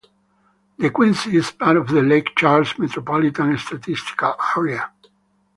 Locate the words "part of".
1.51-1.87